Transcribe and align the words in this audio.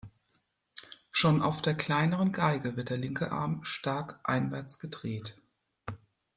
Schon 1.11 1.43
auf 1.43 1.61
der 1.61 1.75
kleineren 1.75 2.31
Geige 2.31 2.75
wird 2.75 2.89
der 2.89 2.97
linke 2.97 3.31
Arm 3.31 3.63
stark 3.63 4.19
einwärts 4.23 4.79
gedreht. 4.79 5.37